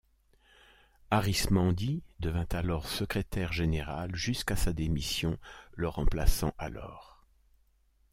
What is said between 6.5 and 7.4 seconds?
alors.